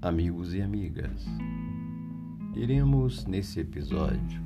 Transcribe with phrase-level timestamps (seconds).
[0.00, 1.26] amigos e amigas.
[2.54, 4.42] Iremos nesse episódio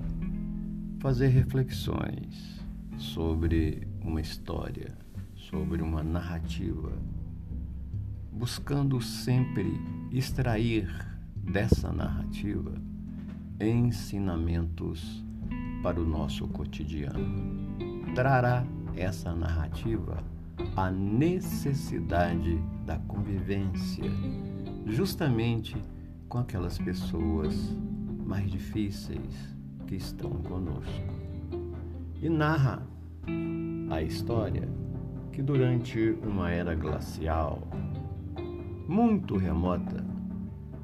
[0.98, 2.60] fazer reflexões
[2.96, 4.98] sobre uma história,
[5.36, 6.90] sobre uma narrativa,
[8.32, 9.80] buscando sempre
[10.10, 10.90] extrair
[11.36, 12.74] dessa narrativa
[13.60, 15.24] ensinamentos
[15.80, 17.68] para o nosso cotidiano.
[18.16, 20.24] Trará essa narrativa
[20.78, 22.56] a necessidade
[22.86, 24.04] da convivência
[24.86, 25.76] justamente
[26.28, 27.76] com aquelas pessoas
[28.24, 29.56] mais difíceis
[29.88, 31.12] que estão conosco.
[32.22, 32.86] E narra
[33.90, 34.68] a história
[35.32, 37.66] que durante uma era glacial
[38.86, 40.06] muito remota,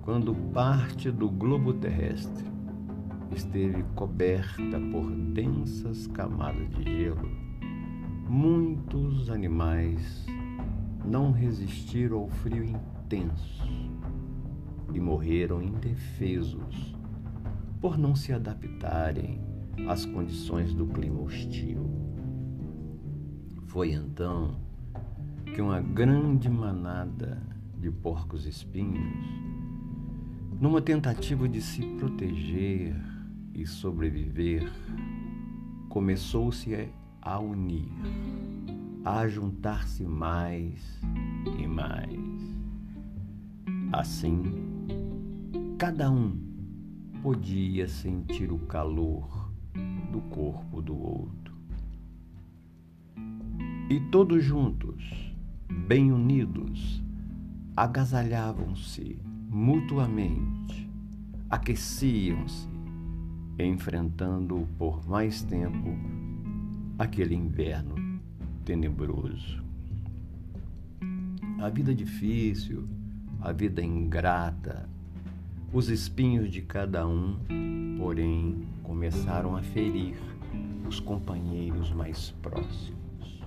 [0.02, 2.44] quando parte do globo terrestre
[3.30, 7.43] esteve coberta por densas camadas de gelo,
[8.28, 10.26] muitos animais
[11.04, 13.62] não resistiram ao frio intenso
[14.92, 16.96] e morreram indefesos
[17.80, 19.40] por não se adaptarem
[19.88, 21.90] às condições do clima hostil.
[23.66, 24.56] Foi então
[25.54, 27.42] que uma grande manada
[27.78, 29.26] de porcos espinhos,
[30.58, 32.96] numa tentativa de se proteger
[33.52, 34.72] e sobreviver,
[35.88, 36.74] começou-se
[37.24, 37.88] a unir,
[39.02, 41.00] a juntar-se mais
[41.58, 42.20] e mais.
[43.92, 44.42] Assim,
[45.78, 46.38] cada um
[47.22, 49.50] podia sentir o calor
[50.12, 51.54] do corpo do outro.
[53.88, 55.34] E todos juntos,
[55.88, 57.02] bem unidos,
[57.74, 60.90] agasalhavam-se mutuamente,
[61.48, 62.68] aqueciam-se,
[63.58, 66.23] enfrentando por mais tempo
[66.98, 68.20] aquele inverno
[68.64, 69.62] tenebroso.
[71.60, 72.88] A vida difícil,
[73.40, 74.88] a vida ingrata,
[75.72, 77.36] os espinhos de cada um,
[77.98, 80.16] porém, começaram a ferir
[80.86, 83.42] os companheiros mais próximos.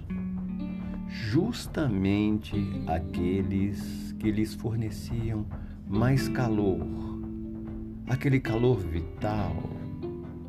[1.08, 2.56] Justamente
[2.86, 5.46] aqueles que lhes forneciam
[5.88, 6.86] mais calor,
[8.08, 9.56] aquele calor vital,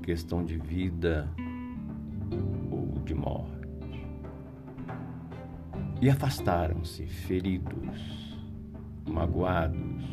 [0.02, 1.28] questão de vida
[3.04, 3.58] de morte.
[6.00, 8.38] E afastaram-se feridos,
[9.08, 10.04] magoados,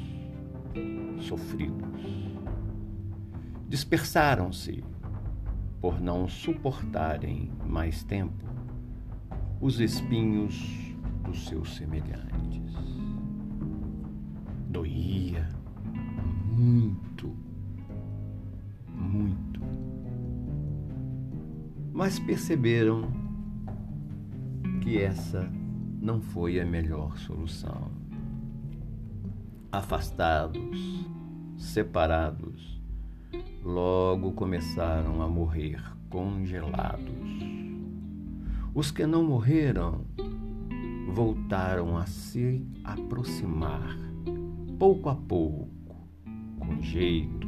[1.20, 2.36] sofridos.
[3.68, 4.84] Dispersaram-se
[5.80, 8.46] por não suportarem mais tempo
[9.62, 12.74] os espinhos dos seus semelhantes.
[14.70, 15.48] Doía
[16.52, 17.05] muito.
[21.96, 23.10] Mas perceberam
[24.82, 25.50] que essa
[26.02, 27.90] não foi a melhor solução
[29.72, 31.06] afastados,
[31.58, 32.82] separados,
[33.64, 37.16] logo começaram a morrer congelados.
[38.74, 40.02] Os que não morreram
[41.14, 43.98] voltaram a se aproximar,
[44.78, 45.96] pouco a pouco,
[46.60, 47.48] com jeito,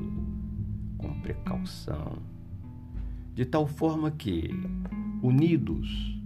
[0.97, 2.36] com precaução,
[3.37, 4.49] de tal forma que,
[5.21, 6.19] unidos,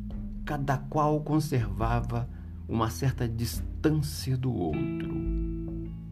[0.46, 2.30] cada qual conservava
[2.70, 5.14] uma certa distância do outro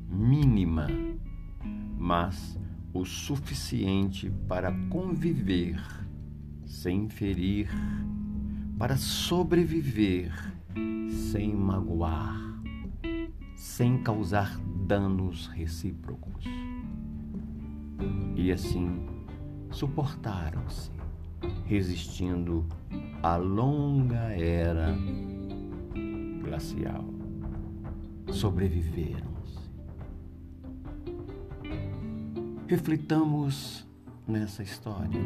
[0.09, 0.87] mínima,
[1.97, 2.59] mas
[2.93, 5.81] o suficiente para conviver
[6.65, 7.69] sem ferir,
[8.77, 10.33] para sobreviver
[11.31, 12.61] sem magoar,
[13.55, 16.43] sem causar danos recíprocos.
[18.35, 19.18] E assim
[19.71, 20.91] suportaram-se,
[21.65, 22.65] resistindo
[23.21, 24.95] à longa era
[26.43, 27.05] glacial.
[28.31, 29.29] Sobreviveram
[32.69, 33.83] Reflitamos
[34.27, 35.19] nessa história.